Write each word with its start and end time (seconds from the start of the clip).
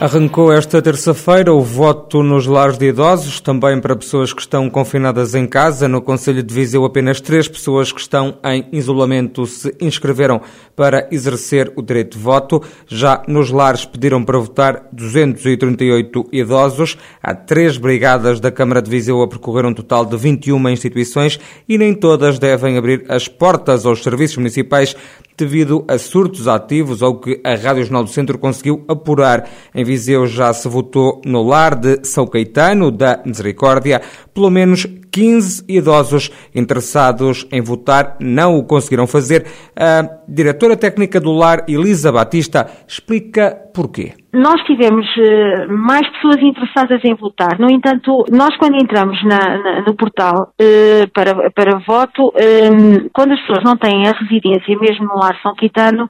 Arrancou 0.00 0.50
esta 0.50 0.80
terça-feira 0.80 1.52
o 1.52 1.60
voto 1.60 2.22
nos 2.22 2.46
lares 2.46 2.78
de 2.78 2.86
idosos, 2.86 3.38
também 3.38 3.78
para 3.78 3.94
pessoas 3.94 4.32
que 4.32 4.40
estão 4.40 4.70
confinadas 4.70 5.34
em 5.34 5.46
casa. 5.46 5.86
No 5.86 6.00
Conselho 6.00 6.42
de 6.42 6.54
Viseu, 6.54 6.86
apenas 6.86 7.20
três 7.20 7.46
pessoas 7.46 7.92
que 7.92 8.00
estão 8.00 8.38
em 8.42 8.66
isolamento 8.72 9.44
se 9.44 9.76
inscreveram 9.78 10.40
para 10.74 11.06
exercer 11.12 11.70
o 11.76 11.82
direito 11.82 12.16
de 12.16 12.24
voto. 12.24 12.62
Já 12.86 13.22
nos 13.28 13.50
lares 13.50 13.84
pediram 13.84 14.24
para 14.24 14.38
votar 14.38 14.88
238 14.90 16.28
idosos. 16.32 16.96
Há 17.22 17.34
três 17.34 17.76
brigadas 17.76 18.40
da 18.40 18.50
Câmara 18.50 18.80
de 18.80 18.90
Viseu 18.90 19.20
a 19.20 19.28
percorrer 19.28 19.66
um 19.66 19.74
total 19.74 20.06
de 20.06 20.16
21 20.16 20.66
instituições 20.70 21.38
e 21.68 21.76
nem 21.76 21.92
todas 21.92 22.38
devem 22.38 22.78
abrir 22.78 23.04
as 23.06 23.28
portas 23.28 23.84
aos 23.84 24.02
serviços 24.02 24.38
municipais 24.38 24.96
devido 25.40 25.84
a 25.88 25.98
surtos 25.98 26.46
ativos 26.46 27.02
ou 27.02 27.18
que 27.18 27.40
a 27.44 27.54
Rádio 27.54 27.84
Jornal 27.84 28.04
do 28.04 28.10
Centro 28.10 28.38
conseguiu 28.38 28.84
apurar. 28.86 29.48
Em 29.74 29.84
Viseu 29.84 30.26
já 30.26 30.52
se 30.52 30.68
votou 30.68 31.20
no 31.24 31.42
lar 31.42 31.74
de 31.74 32.04
São 32.04 32.26
Caetano 32.26 32.90
da 32.90 33.20
Misericórdia. 33.24 34.00
Pelo 34.32 34.50
menos 34.50 34.86
15 35.12 35.64
idosos 35.68 36.30
interessados 36.54 37.46
em 37.52 37.60
votar 37.60 38.16
não 38.20 38.56
o 38.56 38.64
conseguiram 38.64 39.06
fazer. 39.06 39.46
A 39.76 40.02
diretora 40.28 40.76
técnica 40.76 41.20
do 41.20 41.32
lar, 41.32 41.64
Elisa 41.68 42.12
Batista, 42.12 42.66
explica 42.86 43.56
porquê. 43.74 44.14
Nós 44.32 44.62
tivemos 44.62 45.04
uh, 45.16 45.72
mais 45.72 46.08
pessoas 46.10 46.40
interessadas 46.40 47.00
em 47.04 47.14
votar. 47.14 47.58
No 47.58 47.68
entanto, 47.68 48.24
nós 48.30 48.56
quando 48.58 48.76
entramos 48.76 49.20
na, 49.24 49.58
na, 49.58 49.80
no 49.82 49.94
portal 49.96 50.52
uh, 50.60 51.10
para, 51.12 51.50
para 51.50 51.80
voto, 51.80 52.28
uh, 52.28 53.10
quando 53.12 53.32
as 53.32 53.40
pessoas 53.40 53.64
não 53.64 53.76
têm 53.76 54.06
a 54.06 54.12
residência, 54.12 54.78
mesmo 54.78 55.06
no 55.06 55.18
lar 55.18 55.36
São 55.42 55.54
Quitano, 55.54 56.08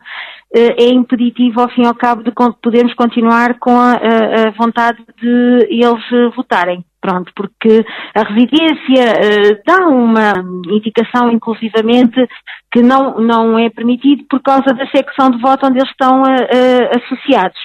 é 0.52 0.88
impeditivo, 0.88 1.60
ao 1.60 1.70
fim 1.70 1.82
e 1.82 1.86
ao 1.86 1.94
cabo, 1.94 2.24
de 2.24 2.32
podermos 2.60 2.92
continuar 2.94 3.56
com 3.60 3.70
a, 3.70 3.92
a 3.92 4.50
vontade 4.58 4.98
de 5.22 5.68
eles 5.70 6.34
votarem. 6.34 6.84
Pronto, 7.00 7.32
porque 7.34 7.84
a 8.14 8.22
residência 8.22 9.62
dá 9.66 9.88
uma 9.88 10.32
indicação, 10.70 11.30
inclusivamente, 11.30 12.28
que 12.70 12.82
não, 12.82 13.18
não 13.18 13.58
é 13.58 13.70
permitido 13.70 14.24
por 14.28 14.42
causa 14.42 14.74
da 14.74 14.86
secção 14.88 15.30
de 15.30 15.40
voto 15.40 15.66
onde 15.66 15.78
eles 15.78 15.90
estão 15.90 16.22
associados. 16.94 17.58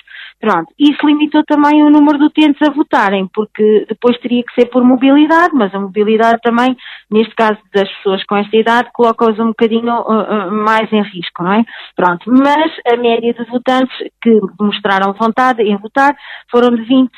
Pronto, 0.46 0.72
isso 0.78 1.04
limitou 1.04 1.44
também 1.44 1.82
o 1.82 1.90
número 1.90 2.20
de 2.20 2.26
utentes 2.26 2.62
a 2.62 2.72
votarem, 2.72 3.28
porque 3.34 3.88
depois 3.90 4.16
teria 4.20 4.44
que 4.44 4.54
ser 4.54 4.68
por 4.68 4.84
mobilidade, 4.84 5.56
mas 5.56 5.74
a 5.74 5.80
mobilidade 5.80 6.40
também, 6.44 6.78
neste 7.10 7.34
caso 7.34 7.58
das 7.74 7.92
pessoas 7.96 8.24
com 8.26 8.36
esta 8.36 8.56
idade, 8.56 8.92
coloca-os 8.94 9.40
um 9.40 9.48
bocadinho 9.48 9.92
uh, 9.92 10.22
uh, 10.22 10.52
mais 10.52 10.94
em 10.94 11.02
risco, 11.02 11.42
não 11.42 11.52
é? 11.52 11.64
Pronto, 11.96 12.32
mas 12.32 12.72
a 12.88 12.96
média 12.96 13.34
de 13.34 13.44
votantes 13.46 13.98
que 14.22 14.40
mostraram 14.60 15.14
vontade 15.14 15.64
em 15.64 15.76
votar 15.78 16.16
foram 16.52 16.76
de 16.76 16.84
20 16.84 17.10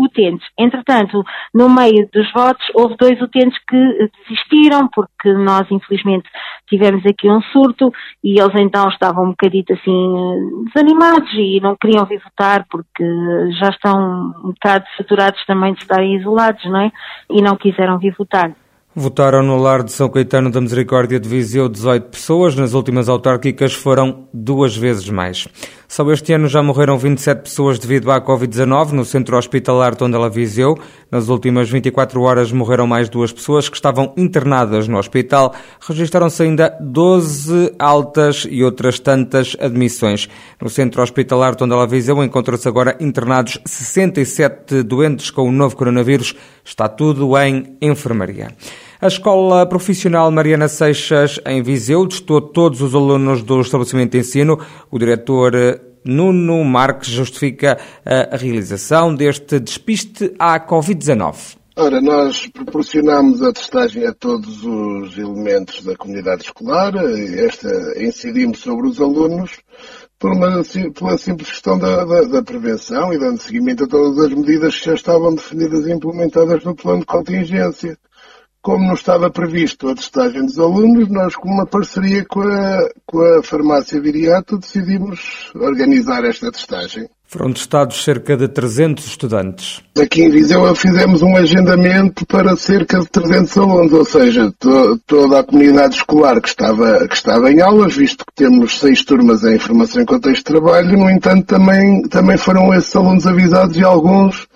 utentes. 0.00 0.48
Entretanto, 0.58 1.22
no 1.54 1.70
meio 1.70 2.08
dos 2.12 2.32
votos, 2.32 2.66
houve 2.74 2.96
dois 2.96 3.20
utentes 3.22 3.56
que 3.68 4.10
desistiram, 4.26 4.88
porque 4.92 5.32
nós, 5.32 5.70
infelizmente, 5.70 6.28
tivemos 6.68 7.06
aqui 7.06 7.30
um 7.30 7.40
surto 7.52 7.92
e 8.24 8.40
eles 8.40 8.54
então 8.56 8.88
estavam 8.88 9.26
um 9.26 9.30
bocadito 9.30 9.74
assim 9.74 10.64
desanimados 10.74 11.32
e 11.34 11.60
não 11.60 11.76
queriam 11.76 12.04
vir 12.04 12.20
votar 12.20 12.63
porque 12.70 13.04
já 13.60 13.68
estão 13.70 14.34
um 14.44 14.52
bocado 14.52 14.84
saturados 14.96 15.44
também 15.46 15.74
de 15.74 15.82
estarem 15.82 16.16
isolados, 16.16 16.64
não 16.64 16.80
é? 16.80 16.92
E 17.30 17.42
não 17.42 17.56
quiseram 17.56 17.98
vir 17.98 18.14
votar. 18.16 18.52
Votaram 18.96 19.42
no 19.42 19.56
lar 19.56 19.82
de 19.82 19.90
São 19.90 20.08
Caetano 20.08 20.52
da 20.52 20.60
Misericórdia 20.60 21.18
de 21.18 21.28
Viseu 21.28 21.68
18 21.68 22.10
pessoas, 22.10 22.54
nas 22.54 22.74
últimas 22.74 23.08
autárquicas 23.08 23.72
foram 23.72 24.28
duas 24.32 24.76
vezes 24.76 25.10
mais. 25.10 25.48
Só 25.88 26.08
este 26.12 26.32
ano 26.32 26.46
já 26.46 26.62
morreram 26.62 26.96
27 26.96 27.42
pessoas 27.42 27.78
devido 27.80 28.12
à 28.12 28.20
Covid-19 28.20 28.92
no 28.92 29.04
centro 29.04 29.36
hospitalar 29.36 29.96
Tondela 29.96 30.30
Viseu. 30.30 30.78
Nas 31.10 31.28
últimas 31.28 31.68
24 31.68 32.22
horas 32.22 32.52
morreram 32.52 32.86
mais 32.86 33.08
duas 33.08 33.32
pessoas 33.32 33.68
que 33.68 33.74
estavam 33.74 34.12
internadas 34.16 34.86
no 34.86 34.96
hospital. 34.96 35.52
Registaram-se 35.80 36.44
ainda 36.44 36.76
12 36.80 37.74
altas 37.76 38.46
e 38.48 38.62
outras 38.62 39.00
tantas 39.00 39.56
admissões. 39.60 40.28
No 40.62 40.70
centro 40.70 41.02
hospitalar 41.02 41.56
Tondela 41.56 41.86
Viseu 41.86 42.22
encontram-se 42.22 42.68
agora 42.68 42.96
internados 43.00 43.58
67 43.64 44.84
doentes 44.84 45.30
com 45.30 45.48
o 45.48 45.52
novo 45.52 45.74
coronavírus. 45.74 46.34
Está 46.64 46.88
tudo 46.88 47.36
em 47.38 47.76
enfermaria. 47.82 48.48
A 49.04 49.06
Escola 49.06 49.66
Profissional 49.66 50.30
Mariana 50.30 50.66
Seixas, 50.66 51.38
em 51.44 51.62
Viseu, 51.62 52.08
testou 52.08 52.40
todos 52.40 52.80
os 52.80 52.94
alunos 52.94 53.42
do 53.42 53.60
estabelecimento 53.60 54.12
de 54.12 54.20
ensino. 54.20 54.58
O 54.90 54.98
diretor 54.98 55.52
Nuno 56.02 56.64
Marques 56.64 57.10
justifica 57.10 57.76
a 58.02 58.34
realização 58.34 59.14
deste 59.14 59.60
despiste 59.60 60.34
à 60.38 60.58
Covid-19. 60.58 61.58
Ora, 61.76 62.00
nós 62.00 62.46
proporcionamos 62.46 63.42
a 63.42 63.52
testagem 63.52 64.06
a 64.06 64.14
todos 64.14 64.64
os 64.64 65.18
elementos 65.18 65.84
da 65.84 65.94
comunidade 65.94 66.44
escolar, 66.44 66.94
esta 66.96 67.68
incidimos 68.02 68.60
sobre 68.60 68.88
os 68.88 68.98
alunos 69.02 69.58
por 70.18 70.32
uma, 70.32 70.62
pela 70.94 71.18
simples 71.18 71.50
questão 71.50 71.78
da, 71.78 72.06
da, 72.06 72.22
da, 72.22 72.42
prevenção 72.42 73.12
e 73.12 73.18
dando 73.18 73.38
seguimento 73.38 73.84
a 73.84 73.86
todas 73.86 74.18
as 74.24 74.32
medidas 74.32 74.78
que 74.78 74.86
já 74.86 74.94
estavam 74.94 75.34
definidas 75.34 75.86
e 75.86 75.92
implementadas 75.92 76.64
no 76.64 76.74
plano 76.74 77.00
de 77.00 77.06
contingência 77.06 77.98
como 78.64 78.86
não 78.86 78.94
estava 78.94 79.30
previsto 79.30 79.90
a 79.90 79.94
testagem 79.94 80.46
dos 80.46 80.58
alunos, 80.58 81.06
nós, 81.10 81.36
com 81.36 81.50
uma 81.50 81.66
parceria 81.66 82.24
com 82.24 82.40
a, 82.40 82.88
com 83.04 83.20
a 83.20 83.42
farmácia 83.42 84.00
Viriato, 84.00 84.56
decidimos 84.56 85.50
organizar 85.54 86.24
esta 86.24 86.50
testagem. 86.50 87.06
Foram 87.26 87.52
testados 87.52 88.02
cerca 88.02 88.36
de 88.36 88.48
300 88.48 89.04
estudantes. 89.04 89.82
Aqui 90.00 90.22
em 90.22 90.30
Viseu 90.30 90.74
fizemos 90.74 91.20
um 91.20 91.36
agendamento 91.36 92.24
para 92.24 92.56
cerca 92.56 93.00
de 93.00 93.06
300 93.08 93.58
alunos, 93.58 93.92
ou 93.92 94.04
seja, 94.04 94.50
to, 94.58 94.98
toda 95.06 95.40
a 95.40 95.44
comunidade 95.44 95.96
escolar 95.96 96.40
que 96.40 96.48
estava, 96.48 97.06
que 97.06 97.14
estava 97.14 97.52
em 97.52 97.60
aulas, 97.60 97.94
visto 97.94 98.24
que 98.24 98.32
temos 98.34 98.78
seis 98.78 99.04
turmas 99.04 99.44
em 99.44 99.58
formação 99.58 100.00
em 100.00 100.06
contexto 100.06 100.38
de 100.38 100.44
trabalho, 100.44 100.96
no 100.96 101.10
entanto 101.10 101.44
também, 101.44 102.02
também 102.08 102.38
foram 102.38 102.72
esses 102.72 102.94
alunos 102.96 103.26
avisados 103.26 103.76
e 103.76 103.84
alguns 103.84 104.46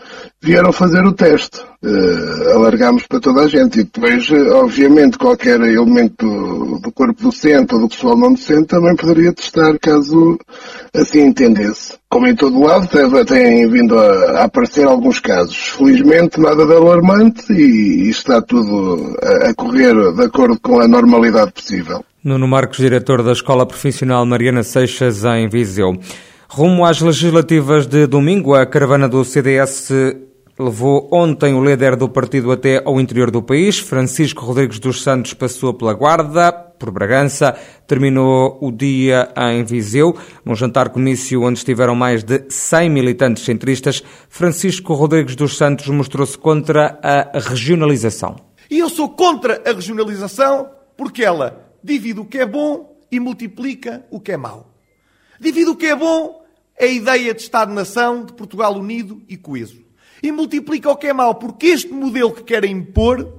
vieram 0.41 0.73
fazer 0.73 1.05
o 1.05 1.13
teste. 1.13 1.61
Uh, 1.81 2.57
alargámos 2.57 3.07
para 3.07 3.21
toda 3.21 3.43
a 3.43 3.49
gente 3.49 3.81
e 3.81 3.85
depois, 3.85 4.29
uh, 4.31 4.57
obviamente, 4.57 5.17
qualquer 5.17 5.61
elemento 5.61 6.81
do, 6.83 6.91
corpo 6.93 7.23
docente 7.23 7.73
ou 7.75 7.81
do 7.83 7.89
pessoal 7.89 8.17
não 8.17 8.33
docente 8.33 8.67
também 8.67 8.97
poderia 8.97 9.33
testar 9.33 9.79
caso 9.79 10.39
assim 10.93 11.27
entendesse. 11.27 11.97
Como 12.09 12.27
em 12.27 12.35
todo 12.35 12.61
lado, 12.61 12.89
têm 13.27 13.69
vindo 13.69 13.97
a, 13.97 14.45
aparecer 14.45 14.87
alguns 14.87 15.21
casos. 15.21 15.57
Felizmente, 15.57 16.41
nada 16.41 16.67
de 16.67 16.73
alarmante 16.73 17.53
e, 17.53 18.07
e 18.07 18.11
está 18.11 18.43
tudo 18.43 19.17
a, 19.23 19.51
a 19.51 19.55
correr 19.55 19.95
de 20.15 20.25
acordo 20.25 20.59
com 20.61 20.81
a 20.81 20.89
normalidade 20.89 21.53
possível. 21.53 22.05
Nuno 22.25 22.49
Marcos, 22.49 22.79
diretor 22.79 23.23
da 23.23 23.31
Escola 23.31 23.65
Profissional 23.65 24.27
Mariana 24.27 24.65
Seixas, 24.65 25.25
em 25.25 25.49
Viseu. 25.49 25.93
Rumo 26.51 26.87
às 26.87 27.01
legislativas 27.01 27.87
de 27.87 28.07
domingo, 28.07 28.55
a 28.55 28.65
caravana 28.65 29.07
do 29.07 29.23
CDS 29.23 29.91
levou 30.59 31.07
ontem 31.13 31.55
o 31.55 31.63
líder 31.63 31.95
do 31.95 32.09
partido 32.09 32.51
até 32.51 32.83
ao 32.85 32.99
interior 32.99 33.31
do 33.31 33.43
país. 33.43 33.79
Francisco 33.79 34.45
Rodrigues 34.47 34.79
dos 34.79 35.03
Santos 35.03 35.35
passou 35.35 35.75
pela 35.75 35.93
Guarda, 35.93 36.51
por 36.51 36.91
Bragança, 36.91 37.55
terminou 37.87 38.59
o 38.63 38.73
dia 38.73 39.31
em 39.37 39.63
Viseu, 39.63 40.17
num 40.43 40.55
jantar-comício 40.55 41.43
onde 41.43 41.59
estiveram 41.59 41.95
mais 41.95 42.25
de 42.25 42.45
100 42.49 42.89
militantes 42.89 43.45
centristas. 43.45 44.03
Francisco 44.29 44.95
Rodrigues 44.95 45.37
dos 45.37 45.57
Santos 45.57 45.87
mostrou-se 45.89 46.37
contra 46.37 46.99
a 47.03 47.39
regionalização. 47.39 48.37
E 48.71 48.79
eu 48.79 48.89
sou 48.89 49.11
contra 49.11 49.63
a 49.67 49.73
regionalização 49.73 50.71
porque 50.97 51.23
ela 51.23 51.73
divide 51.85 52.21
o 52.21 52.25
que 52.25 52.39
é 52.39 52.47
bom 52.47 52.97
e 53.13 53.21
multiplica 53.21 54.03
o 54.11 54.19
que 54.19 54.33
é 54.33 54.37
mau. 54.37 54.68
Divide 55.41 55.71
o 55.71 55.77
que 55.77 55.87
é 55.87 55.97
bom, 55.97 56.45
a 56.81 56.87
ideia 56.87 57.35
de 57.35 57.43
Estado-nação, 57.43 58.25
de 58.25 58.33
Portugal 58.33 58.75
unido 58.75 59.23
e 59.29 59.37
coeso. 59.37 59.85
E 60.23 60.33
multiplica 60.33 60.91
o 60.91 60.97
que 60.97 61.07
é 61.07 61.13
mau, 61.13 61.35
porque 61.35 61.67
este 61.67 61.93
modelo 61.93 62.33
que 62.33 62.43
querem 62.43 62.73
impor 62.73 63.35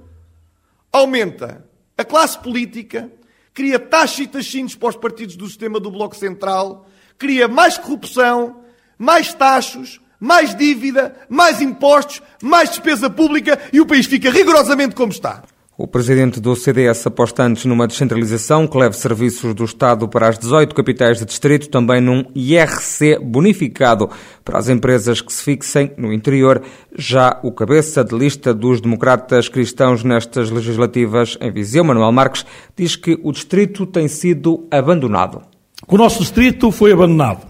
aumenta 0.92 1.66
a 1.98 2.06
classe 2.06 2.40
política, 2.40 3.12
cria 3.54 3.78
taxas 3.78 4.20
e 4.20 4.28
taxinhos 4.28 4.76
para 4.76 4.90
os 4.90 4.96
partidos 4.96 5.36
do 5.36 5.48
sistema 5.48 5.80
do 5.80 5.92
Bloco 5.92 6.16
Central, 6.16 6.88
cria 7.18 7.48
mais 7.48 7.78
corrupção, 7.78 8.62
mais 8.98 9.34
taxos, 9.34 10.00
mais 10.20 10.56
dívida, 10.56 11.16
mais 11.30 11.62
impostos, 11.62 12.22
mais 12.42 12.70
despesa 12.70 13.10
pública 13.10 13.60
e 13.72 13.80
o 13.80 13.86
país 13.86 14.06
fica 14.06 14.30
rigorosamente 14.30 14.96
como 14.96 15.12
está. 15.12 15.44
O 15.82 15.88
presidente 15.88 16.42
do 16.42 16.58
CDS 16.58 17.08
aposta 17.08 17.42
antes 17.44 17.64
numa 17.64 17.88
descentralização 17.88 18.68
que 18.68 18.78
leve 18.78 18.98
serviços 18.98 19.54
do 19.54 19.64
Estado 19.64 20.10
para 20.10 20.28
as 20.28 20.38
18 20.38 20.76
capitais 20.76 21.20
de 21.20 21.26
distrito, 21.26 21.70
também 21.70 22.02
num 22.02 22.26
IRC 22.36 23.18
bonificado 23.24 24.10
para 24.44 24.60
as 24.60 24.68
empresas 24.68 25.22
que 25.22 25.32
se 25.32 25.42
fixem 25.42 25.94
no 25.98 26.12
interior. 26.12 26.62
Já 26.98 27.40
o 27.44 27.54
cabeça 27.54 28.04
de 28.04 28.14
lista 28.14 28.54
dos 28.54 28.82
democratas 28.82 29.48
cristãos 29.48 30.04
nestas 30.04 30.52
legislativas 30.52 31.38
em 31.40 31.50
Viseu, 31.50 31.86
Manuel 31.86 32.12
Marques, 32.12 32.46
diz 32.76 32.98
que 32.98 33.18
o 33.24 33.32
distrito 33.32 33.86
tem 33.86 34.10
sido 34.10 34.68
abandonado. 34.70 35.44
O 35.88 35.98
nosso 35.98 36.20
distrito 36.20 36.72
foi 36.72 36.92
abandonado. 36.92 37.48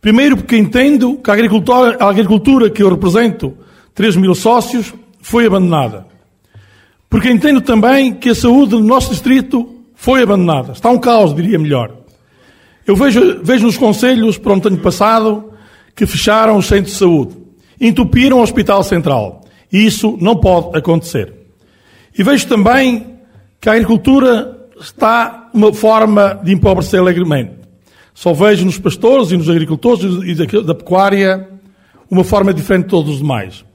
Primeiro 0.00 0.36
porque 0.36 0.56
entendo 0.56 1.16
que 1.16 1.28
a 1.28 1.34
agricultura, 1.34 1.96
a 1.98 2.08
agricultura 2.08 2.70
que 2.70 2.84
eu 2.84 2.88
represento, 2.88 3.52
3 3.96 4.14
mil 4.14 4.32
sócios, 4.32 4.94
foi 5.20 5.44
abandonada. 5.44 6.11
Porque 7.12 7.30
entendo 7.30 7.60
também 7.60 8.14
que 8.14 8.30
a 8.30 8.34
saúde 8.34 8.70
do 8.70 8.80
nosso 8.80 9.10
distrito 9.10 9.68
foi 9.94 10.22
abandonada. 10.22 10.72
Está 10.72 10.88
um 10.88 10.98
caos, 10.98 11.34
diria 11.34 11.58
melhor. 11.58 11.94
Eu 12.86 12.96
vejo, 12.96 13.38
vejo 13.44 13.66
nos 13.66 13.76
conselhos, 13.76 14.38
para 14.38 14.54
o 14.54 14.66
ano 14.66 14.78
passado, 14.78 15.52
que 15.94 16.06
fecharam 16.06 16.56
os 16.56 16.64
centros 16.64 16.94
de 16.94 16.98
saúde, 16.98 17.36
entupiram 17.78 18.38
o 18.38 18.42
Hospital 18.42 18.82
Central. 18.82 19.44
E 19.70 19.84
isso 19.84 20.16
não 20.22 20.36
pode 20.36 20.74
acontecer. 20.74 21.34
E 22.18 22.22
vejo 22.22 22.48
também 22.48 23.18
que 23.60 23.68
a 23.68 23.72
agricultura 23.72 24.70
está 24.80 25.50
uma 25.52 25.70
forma 25.70 26.40
de 26.42 26.54
empobrecer 26.54 26.98
alegremente. 26.98 27.56
Só 28.14 28.32
vejo 28.32 28.64
nos 28.64 28.78
pastores 28.78 29.30
e 29.32 29.36
nos 29.36 29.50
agricultores 29.50 30.02
e 30.24 30.62
da 30.62 30.74
pecuária 30.74 31.46
uma 32.10 32.24
forma 32.24 32.54
diferente 32.54 32.84
de 32.84 32.90
todos 32.90 33.10
os 33.12 33.18
demais. 33.18 33.66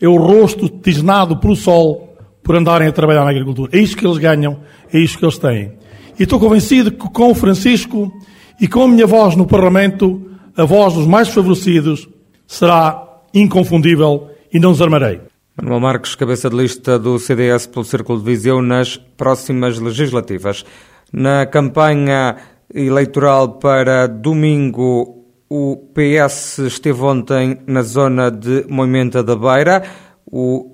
É 0.00 0.06
o 0.06 0.16
rosto 0.16 0.68
tisnado 0.68 1.36
pelo 1.38 1.56
sol 1.56 2.13
por 2.44 2.54
andarem 2.54 2.86
a 2.86 2.92
trabalhar 2.92 3.24
na 3.24 3.30
agricultura. 3.30 3.76
É 3.76 3.80
isso 3.80 3.96
que 3.96 4.06
eles 4.06 4.18
ganham, 4.18 4.60
é 4.92 4.98
isso 4.98 5.18
que 5.18 5.24
eles 5.24 5.38
têm. 5.38 5.72
E 6.18 6.22
estou 6.22 6.38
convencido 6.38 6.92
que 6.92 7.08
com 7.10 7.30
o 7.30 7.34
Francisco 7.34 8.12
e 8.60 8.68
com 8.68 8.82
a 8.82 8.88
minha 8.88 9.06
voz 9.06 9.34
no 9.34 9.46
Parlamento, 9.46 10.22
a 10.56 10.64
voz 10.64 10.94
dos 10.94 11.06
mais 11.06 11.28
favorecidos 11.28 12.08
será 12.46 13.02
inconfundível 13.32 14.28
e 14.52 14.60
não 14.60 14.72
desarmarei. 14.72 15.20
Manuel 15.56 15.80
Marques, 15.80 16.14
cabeça 16.14 16.50
de 16.50 16.56
lista 16.56 16.98
do 16.98 17.18
CDS 17.18 17.66
pelo 17.66 17.84
Círculo 17.84 18.18
de 18.18 18.24
Viseu 18.24 18.60
nas 18.60 18.96
próximas 18.96 19.78
legislativas. 19.78 20.64
Na 21.12 21.46
campanha 21.46 22.36
eleitoral 22.72 23.54
para 23.54 24.06
domingo, 24.06 25.24
o 25.48 25.76
PS 25.94 26.58
esteve 26.58 27.00
ontem 27.02 27.58
na 27.66 27.82
zona 27.82 28.30
de 28.30 28.64
Moimenta 28.68 29.22
da 29.22 29.36
Beira. 29.36 29.84
O 30.26 30.73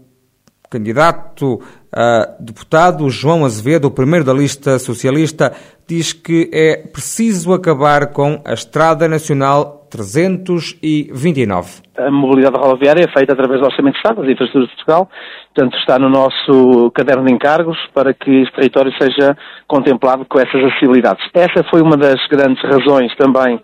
candidato 0.70 1.60
a 1.92 2.36
deputado 2.38 3.10
João 3.10 3.44
Azevedo, 3.44 3.86
o 3.86 3.90
primeiro 3.90 4.24
da 4.24 4.32
lista 4.32 4.78
socialista, 4.78 5.52
diz 5.88 6.12
que 6.12 6.48
é 6.52 6.76
preciso 6.76 7.52
acabar 7.52 8.12
com 8.12 8.40
a 8.44 8.52
Estrada 8.52 9.08
Nacional 9.08 9.88
329. 9.90 11.82
A 11.98 12.10
mobilidade 12.10 12.56
rodoviária 12.56 13.04
é 13.04 13.12
feita 13.12 13.32
através 13.32 13.60
do 13.60 13.66
Orçamento 13.66 13.94
de 13.94 13.98
Estado, 13.98 14.22
das 14.22 14.30
infraestruturas 14.30 14.68
de 14.68 14.76
Portugal, 14.76 15.10
portanto 15.54 15.76
está 15.78 15.98
no 15.98 16.08
nosso 16.08 16.90
caderno 16.92 17.24
de 17.24 17.32
encargos 17.32 17.76
para 17.92 18.14
que 18.14 18.42
este 18.42 18.54
território 18.54 18.92
seja 19.00 19.36
contemplado 19.66 20.24
com 20.24 20.38
essas 20.38 20.62
acessibilidades. 20.64 21.24
Essa 21.34 21.64
foi 21.64 21.82
uma 21.82 21.96
das 21.96 22.24
grandes 22.28 22.62
razões 22.62 23.14
também 23.16 23.60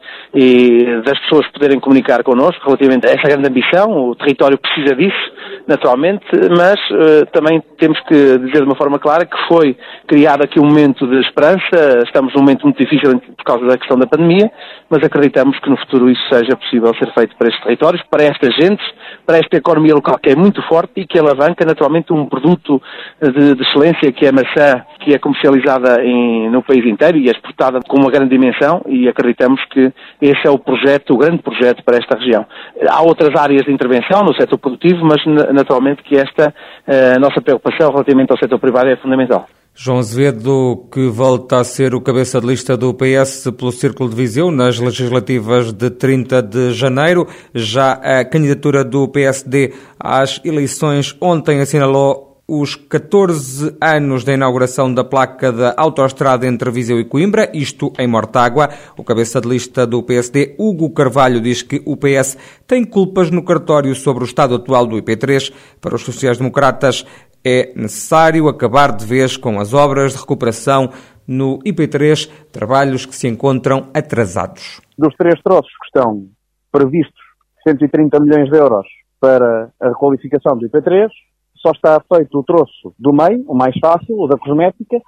das 1.05 1.19
pessoas 1.21 1.47
poderem 1.53 1.81
comunicar 1.81 2.23
connosco 2.23 2.65
relativamente 2.65 3.07
a 3.07 3.11
essa 3.11 3.29
grande 3.29 3.49
ambição, 3.49 4.11
o 4.11 4.15
território 4.15 4.59
precisa 4.59 4.95
disso, 4.95 5.33
naturalmente, 5.67 6.25
mas 6.57 6.79
uh, 6.91 7.27
também 7.33 7.63
temos 7.79 7.99
que 8.01 8.39
dizer 8.39 8.61
de 8.61 8.65
uma 8.65 8.77
forma 8.77 8.99
clara 8.99 9.25
que 9.25 9.37
foi 9.49 9.77
criado 10.07 10.45
aqui 10.45 10.61
um 10.61 10.67
momento 10.67 11.07
de 11.07 11.21
esperança, 11.21 12.03
estamos 12.05 12.35
num 12.35 12.41
momento 12.41 12.63
muito 12.65 12.79
difícil 12.79 13.19
por 13.19 13.45
causa 13.45 13.67
da 13.67 13.79
questão 13.79 13.99
da 13.99 14.07
pandemia, 14.07 14.51
mas 14.89 15.03
acreditamos 15.03 15.59
que 15.59 15.71
no 15.71 15.77
futuro 15.79 16.11
isso 16.11 16.23
seja 16.31 16.57
possível 16.57 16.93
ser 16.95 17.13
feito 17.15 17.37
para 17.37 17.49
estes 17.49 17.65
territórios, 17.65 18.03
para 18.11 18.25
esta 18.25 18.51
gente, 18.51 18.83
para 19.25 19.39
esta 19.39 19.57
economia 19.57 19.95
local 19.95 20.19
que 20.19 20.31
é 20.31 20.37
muito 20.37 20.63
forte 20.69 20.93
e 20.97 21.07
que 21.07 21.19
alavanca 21.19 21.65
naturalmente 21.77 22.13
um 22.13 22.25
produto 22.25 22.81
de, 23.21 23.55
de 23.55 23.63
excelência 23.63 24.11
que 24.11 24.25
é 24.25 24.31
a 24.31 24.33
maçã, 24.33 24.83
que 25.01 25.13
é 25.13 25.19
comercializada 25.19 26.03
em, 26.03 26.51
no 26.51 26.63
país 26.63 26.85
inteiro 26.87 27.19
e 27.19 27.29
é 27.29 27.33
exportada 27.33 27.81
com 27.87 27.99
uma 27.99 28.11
grande 28.11 28.31
dimensão 28.31 28.83
e 28.87 29.07
acreditamos 29.07 29.63
que 29.67 29.93
esse 30.21 30.47
é 30.47 30.51
o 30.51 30.59
projeto, 30.59 31.13
o 31.13 31.19
grande 31.19 31.43
projeto 31.43 31.85
para 31.85 31.99
esta 31.99 32.19
região. 32.19 32.47
Há 32.89 33.03
outras 33.03 33.39
áreas 33.39 33.67
de 33.67 33.73
intervenção 33.73 34.23
no 34.25 34.35
setor 34.35 34.59
produtivo, 34.59 35.05
mas 35.05 35.25
naturalmente 35.53 36.03
que 36.03 36.17
esta 36.17 36.55
eh, 36.87 37.15
a 37.17 37.19
nossa 37.19 37.41
preocupação 37.41 37.91
relativamente 37.91 38.31
ao 38.31 38.39
setor 38.39 38.59
privado 38.59 38.89
é 38.89 38.97
fundamental. 38.97 39.47
João 39.79 39.99
Azevedo, 39.99 40.89
que 40.91 41.07
volta 41.09 41.61
a 41.61 41.65
ser 41.65 41.95
o 41.95 42.01
cabeça 42.01 42.41
de 42.41 42.47
lista 42.47 42.79
do 42.79 42.95
PS 42.95 43.51
pelo 43.59 43.71
Círculo 43.71 44.09
de 44.09 44.17
Viseu 44.17 44.51
nas 44.51 44.79
legislativas 44.79 45.71
de 45.71 45.91
30 45.91 46.41
de 46.41 46.73
janeiro. 46.73 47.29
Já 47.55 47.93
a 47.93 48.25
candidatura 48.25 48.83
do 48.83 49.07
PSD 49.07 49.75
às 50.01 50.41
eleições 50.43 51.15
ontem 51.21 51.61
assinalou 51.61 52.27
os 52.49 52.77
14 52.77 53.77
anos 53.81 54.25
da 54.25 54.33
inauguração 54.33 54.93
da 54.95 55.05
placa 55.05 55.53
da 55.53 55.75
autoestrada 55.77 56.47
entre 56.47 56.71
Viseu 56.71 56.99
e 56.99 57.05
Coimbra, 57.05 57.51
isto 57.53 57.93
em 57.99 58.07
Mortágua. 58.07 58.71
O 58.97 59.05
cabeça 59.05 59.41
de 59.41 59.49
lista 59.49 59.87
do 59.87 60.03
PSD, 60.03 60.55
Hugo 60.59 60.89
Carvalho, 60.91 61.41
diz 61.41 61.61
que 61.61 61.83
o 61.85 61.97
PS 61.97 62.39
tem 62.67 62.83
culpas 62.85 63.31
no 63.31 63.43
cartório 63.43 63.95
sobre 63.95 64.23
o 64.23 64.27
estado 64.27 64.55
atual 64.55 64.87
do 64.87 64.97
IP3. 64.97 65.53
Para 65.81 65.97
os 65.97 66.03
sociais-democratas, 66.03 67.05
é 67.45 67.73
necessário 67.77 68.49
acabar 68.49 68.95
de 68.95 69.05
vez 69.05 69.37
com 69.37 69.61
as 69.61 69.73
obras 69.73 70.13
de 70.13 70.21
recuperação 70.21 70.91
no 71.27 71.59
IP3, 71.61 72.31
trabalhos 72.53 73.05
que 73.05 73.15
se 73.15 73.27
encontram 73.29 73.89
atrasados. 73.93 74.81
Dos 74.97 75.15
três 75.17 75.41
troços 75.43 75.73
que 75.81 75.87
estão 75.87 76.29
previstos 76.71 77.27
130 77.67 78.21
milhões 78.21 78.49
de 78.49 78.57
euros 78.57 78.87
para 79.21 79.71
a 79.81 79.89
requalificação 79.89 80.57
do 80.57 80.69
IP3, 80.69 81.09
só 81.57 81.71
está 81.73 82.01
feito 82.15 82.39
o 82.39 82.45
troço 82.45 82.95
do 82.99 83.13
meio, 83.13 83.45
o 83.49 83.55
mais 83.55 83.75
fácil, 83.81 84.17
o 84.19 84.29
da 84.29 84.37
cosmética, 84.37 85.01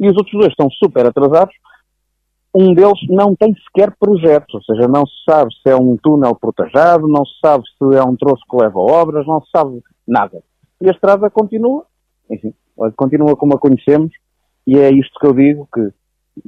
e 0.00 0.08
os 0.08 0.16
outros 0.16 0.32
dois 0.32 0.48
estão 0.48 0.70
super 0.70 1.06
atrasados. 1.06 1.54
Um 2.54 2.72
deles 2.72 2.98
não 3.10 3.36
tem 3.36 3.54
sequer 3.54 3.94
projeto, 3.98 4.54
ou 4.54 4.62
seja, 4.62 4.88
não 4.88 5.04
se 5.06 5.14
sabe 5.28 5.52
se 5.62 5.70
é 5.70 5.76
um 5.76 5.96
túnel 6.02 6.34
protajado, 6.34 7.06
não 7.06 7.24
se 7.26 7.38
sabe 7.44 7.64
se 7.66 7.96
é 7.96 8.02
um 8.02 8.16
troço 8.16 8.42
que 8.48 8.56
leva 8.56 8.78
obras, 8.78 9.26
não 9.26 9.42
se 9.42 9.50
sabe 9.50 9.82
nada. 10.08 10.42
E 10.80 10.88
a 10.88 10.92
estrada 10.92 11.30
continua, 11.30 11.84
enfim, 12.30 12.54
continua 12.96 13.36
como 13.36 13.54
a 13.54 13.58
conhecemos, 13.58 14.12
e 14.66 14.78
é 14.78 14.90
isto 14.90 15.18
que 15.18 15.26
eu 15.26 15.32
digo, 15.32 15.68
que 15.72 15.90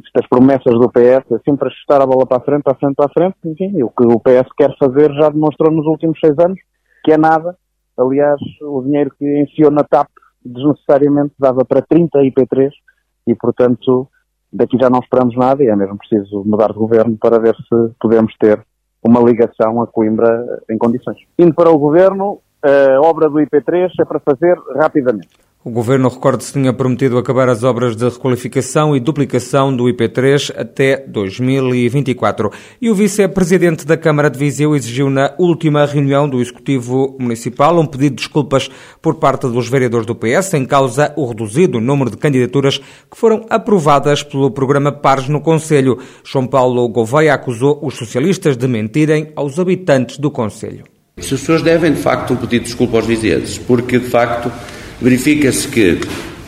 estas 0.05 0.29
promessas 0.29 0.75
do 0.75 0.91
PS 0.91 1.33
é 1.33 1.39
sempre 1.45 1.69
ajustar 1.69 2.03
a 2.03 2.07
bola 2.07 2.27
para 2.27 2.39
a 2.39 2.41
frente, 2.41 2.63
para 2.63 2.75
a 2.75 2.77
frente, 2.77 2.95
para 2.95 3.07
a 3.07 3.13
frente, 3.13 3.37
enfim, 3.45 3.83
o 3.83 3.89
que 3.89 4.05
o 4.05 4.21
PS 4.21 4.53
quer 4.57 4.77
fazer 4.79 5.13
já 5.15 5.31
demonstrou 5.31 5.73
nos 5.73 5.87
últimos 5.87 6.19
seis 6.21 6.39
anos, 6.39 6.59
que 7.05 7.13
é 7.13 7.17
nada. 7.17 7.57
Aliás, 7.97 8.41
o 8.63 8.83
dinheiro 8.83 9.11
que 9.19 9.41
enfiou 9.41 9.71
na 9.71 9.83
TAP 9.83 10.09
desnecessariamente 10.45 11.35
dava 11.39 11.65
para 11.65 11.83
30 11.83 12.19
IP3 12.19 12.71
e, 13.26 13.35
portanto, 13.35 14.09
daqui 14.52 14.79
já 14.79 14.88
não 14.91 15.00
esperamos 15.00 15.37
nada 15.37 15.62
e 15.62 15.69
é 15.69 15.76
mesmo 15.76 15.99
preciso 15.99 16.45
mudar 16.45 16.69
de 16.69 16.79
governo 16.79 17.17
para 17.17 17.38
ver 17.38 17.55
se 17.57 17.95
podemos 18.00 18.35
ter 18.38 18.64
uma 19.02 19.21
ligação 19.21 19.81
a 19.81 19.87
Coimbra 19.87 20.62
em 20.71 20.79
condições. 20.79 21.19
Indo 21.38 21.55
para 21.55 21.71
o 21.71 21.79
governo, 21.79 22.41
a 22.62 23.00
obra 23.00 23.29
do 23.29 23.37
IP3 23.37 23.91
é 24.00 24.05
para 24.05 24.21
fazer 24.21 24.57
rapidamente. 24.77 25.29
O 25.65 25.71
Governo, 25.71 26.09
recorde-se, 26.09 26.53
tinha 26.53 26.73
prometido 26.73 27.19
acabar 27.19 27.49
as 27.49 27.65
obras 27.65 27.97
de 27.97 28.09
requalificação 28.09 28.97
e 28.97 29.00
duplicação 29.00 29.77
do 29.77 29.85
IP3 29.85 30.55
até 30.57 31.05
2024. 31.05 32.50
E 32.81 32.88
o 32.88 32.95
Vice-Presidente 32.95 33.85
da 33.85 33.97
Câmara 33.97 34.31
de 34.31 34.38
Viseu 34.38 34.77
exigiu 34.77 35.11
na 35.11 35.35
última 35.37 35.85
reunião 35.85 36.29
do 36.29 36.41
Executivo 36.41 37.17
Municipal 37.19 37.77
um 37.79 37.85
pedido 37.85 38.15
de 38.15 38.23
desculpas 38.23 38.71
por 39.03 39.17
parte 39.17 39.49
dos 39.49 39.69
vereadores 39.69 40.07
do 40.07 40.15
PS 40.15 40.55
em 40.55 40.65
causa 40.65 41.12
o 41.17 41.27
reduzido 41.27 41.81
número 41.81 42.11
de 42.11 42.17
candidaturas 42.17 42.79
que 42.79 43.19
foram 43.19 43.45
aprovadas 43.50 44.23
pelo 44.23 44.53
programa 44.53 44.93
Pares 44.93 45.29
no 45.29 45.41
Conselho. 45.41 45.99
João 46.25 46.47
Paulo 46.47 46.88
Gouveia 46.88 47.35
acusou 47.35 47.81
os 47.83 47.95
socialistas 47.95 48.57
de 48.57 48.69
mentirem 48.69 49.33
aos 49.35 49.59
habitantes 49.59 50.19
do 50.19 50.31
Conselho. 50.31 50.98
As 51.19 51.27
pessoas 51.27 51.63
devem, 51.63 51.93
de 51.93 52.01
facto, 52.01 52.33
um 52.33 52.37
pedido 52.37 52.63
de 52.63 52.69
desculpa 52.69 52.99
aos 52.99 53.07
vizinhos, 53.07 53.59
porque, 53.59 53.99
de 53.99 54.07
facto, 54.07 54.51
verifica-se 55.01 55.67
que 55.69 56.01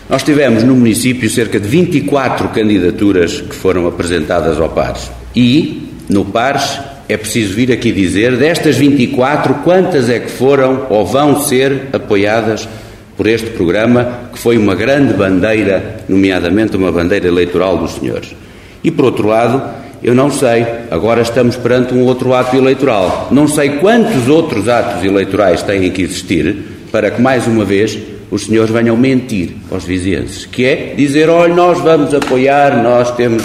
nós 0.09 0.23
tivemos 0.23 0.63
no 0.63 0.75
município 0.75 1.29
cerca 1.29 1.59
de 1.59 1.69
24 1.69 2.49
candidaturas 2.49 3.41
que 3.41 3.55
foram 3.55 3.87
apresentadas 3.87 4.61
ao 4.61 4.69
PARES. 4.69 5.11
E, 5.35 5.89
no 6.09 6.25
PARES, 6.25 6.81
é 7.09 7.17
preciso 7.17 7.55
vir 7.55 7.73
aqui 7.73 7.91
dizer, 7.91 8.37
destas 8.37 8.77
24, 8.77 9.55
quantas 9.65 10.09
é 10.09 10.21
que 10.21 10.31
foram 10.31 10.87
ou 10.89 11.05
vão 11.05 11.41
ser 11.41 11.89
apoiadas 11.93 12.69
por 13.17 13.27
este 13.27 13.51
programa, 13.51 14.31
que 14.33 14.39
foi 14.39 14.57
uma 14.57 14.75
grande 14.75 15.15
bandeira, 15.15 16.01
nomeadamente 16.09 16.77
uma 16.77 16.91
bandeira 16.91 17.29
eleitoral 17.29 17.77
dos 17.79 17.93
senhores. 17.93 18.35
E, 18.83 18.91
por 18.91 19.07
outro 19.07 19.29
lado, 19.29 19.63
eu 20.03 20.15
não 20.15 20.31
sei, 20.31 20.67
agora 20.91 21.21
estamos 21.21 21.57
perante 21.57 21.93
um 21.93 22.05
outro 22.05 22.33
ato 22.33 22.57
eleitoral. 22.57 23.29
Não 23.31 23.47
sei 23.47 23.79
quantos 23.79 24.29
outros 24.29 24.69
atos 24.69 25.05
eleitorais 25.05 25.63
têm 25.63 25.91
que 25.91 26.03
existir 26.03 26.57
para 26.91 27.11
que, 27.11 27.21
mais 27.21 27.47
uma 27.47 27.65
vez, 27.65 27.99
os 28.31 28.47
senhores 28.47 28.71
venham 28.71 28.97
mentir 28.97 29.51
aos 29.71 29.85
vizienses, 29.85 30.47
que 30.47 30.65
é 30.65 30.95
dizer, 30.97 31.29
olha, 31.29 31.53
nós 31.53 31.81
vamos 31.81 32.15
apoiar, 32.15 32.83
nós 32.83 33.15
temos 33.15 33.43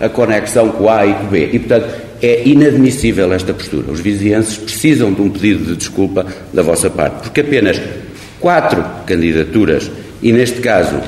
a 0.00 0.08
conexão 0.08 0.68
com 0.68 0.88
A 0.90 1.06
e 1.06 1.14
com 1.14 1.26
B. 1.26 1.50
E, 1.52 1.58
portanto, 1.58 1.88
é 2.20 2.42
inadmissível 2.46 3.32
esta 3.32 3.54
postura. 3.54 3.90
Os 3.90 4.00
vizienses 4.00 4.56
precisam 4.56 5.12
de 5.12 5.22
um 5.22 5.30
pedido 5.30 5.64
de 5.64 5.76
desculpa 5.76 6.26
da 6.52 6.62
vossa 6.62 6.90
parte, 6.90 7.22
porque 7.22 7.40
apenas 7.40 7.80
quatro 8.40 8.84
candidaturas, 9.06 9.90
e 10.22 10.32
neste 10.32 10.60
caso 10.60 11.00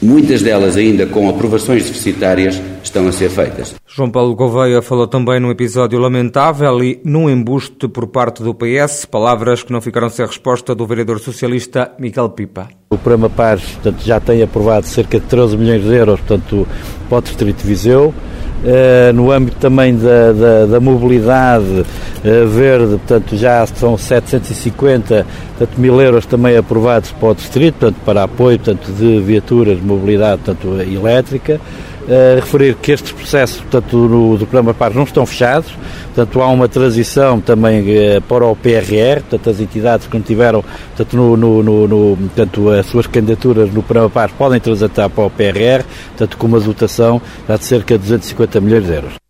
muitas 0.00 0.42
delas 0.42 0.76
ainda 0.76 1.06
com 1.06 1.28
aprovações 1.28 1.84
deficitárias, 1.84 2.60
estão 2.82 3.06
a 3.08 3.12
ser 3.12 3.28
feitas. 3.28 3.74
João 3.86 4.10
Paulo 4.10 4.34
Gouveia 4.34 4.82
falou 4.82 5.06
também 5.06 5.40
num 5.40 5.50
episódio 5.50 5.98
lamentável 5.98 6.82
e 6.82 7.00
num 7.04 7.30
embuste 7.30 7.88
por 7.88 8.06
parte 8.06 8.42
do 8.42 8.54
PS, 8.54 9.04
palavras 9.06 9.62
que 9.62 9.72
não 9.72 9.80
ficaram 9.80 10.08
sem 10.08 10.26
resposta 10.26 10.74
do 10.74 10.86
vereador 10.86 11.18
socialista 11.18 11.92
Miguel 11.98 12.28
Pipa. 12.30 12.68
O 12.90 12.98
Programa 12.98 13.30
Pares 13.30 13.64
portanto, 13.64 14.02
já 14.04 14.20
tem 14.20 14.42
aprovado 14.42 14.86
cerca 14.86 15.18
de 15.18 15.26
13 15.26 15.56
milhões 15.56 15.82
de 15.82 15.94
euros 15.94 16.20
portanto, 16.20 16.66
para 17.08 17.18
o 17.18 17.22
Distrito 17.22 17.62
de 17.62 17.66
Viseu. 17.66 18.14
Uh, 18.56 19.12
no 19.12 19.30
âmbito 19.30 19.58
também 19.58 19.94
da, 19.96 20.32
da, 20.32 20.66
da 20.66 20.80
mobilidade 20.80 21.64
uh, 21.64 21.84
verde, 22.22 22.98
portanto 22.98 23.36
já 23.36 23.66
são 23.66 23.96
750 23.96 25.26
portanto, 25.56 25.80
mil 25.80 26.00
euros 26.00 26.26
também 26.26 26.56
aprovados 26.56 27.12
para 27.12 27.28
o 27.28 27.34
distrito, 27.34 27.78
portanto, 27.78 28.02
para 28.04 28.22
apoio 28.24 28.58
portanto, 28.58 28.92
de 28.92 29.20
viaturas 29.20 29.78
de 29.78 29.84
mobilidade 29.84 30.42
portanto, 30.42 30.80
elétrica. 30.80 31.60
Uh, 32.06 32.36
referir 32.36 32.76
que 32.76 32.92
estes 32.92 33.10
processos 33.10 33.56
portanto, 33.62 33.96
no, 33.96 34.38
do 34.38 34.46
programa 34.46 34.72
PAR 34.72 34.94
não 34.94 35.02
estão 35.02 35.26
fechados, 35.26 35.72
portanto 36.14 36.40
há 36.40 36.46
uma 36.46 36.68
transição 36.68 37.40
também 37.40 37.80
uh, 37.80 38.22
para 38.22 38.46
o 38.46 38.54
PRR, 38.54 39.22
portanto 39.22 39.50
as 39.50 39.58
entidades 39.58 40.06
que 40.06 40.16
não 40.16 40.22
tiveram 40.22 40.62
portanto, 40.96 41.16
no, 41.16 41.36
no, 41.36 41.88
no, 41.88 42.16
portanto, 42.16 42.70
as 42.70 42.86
suas 42.86 43.08
candidaturas 43.08 43.72
no 43.72 43.82
programa 43.82 44.08
PAR 44.08 44.30
podem 44.38 44.60
transitar 44.60 45.10
para 45.10 45.24
o 45.24 45.30
PRR, 45.30 45.84
portanto 46.10 46.36
com 46.38 46.46
uma 46.46 46.60
dotação 46.60 47.20
de 47.48 47.64
cerca 47.64 47.98
de 47.98 48.04
250 48.04 48.60
milhões 48.60 48.86
de 48.86 48.92
euros. 48.92 49.25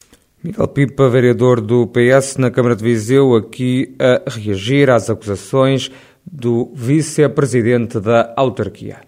Miguel 0.47 0.69
Pipa, 0.69 1.09
vereador 1.09 1.61
do 1.61 1.89
PS 1.89 2.37
na 2.37 2.53
Câmara 2.53 2.77
de 2.77 2.85
Viseu, 2.85 3.35
aqui 3.35 3.97
a 3.99 4.31
reagir 4.31 4.89
às 4.89 5.11
acusações 5.11 5.91
do 6.25 6.71
vice-presidente 6.73 7.99
da 7.99 8.33
autarquia. 8.37 9.01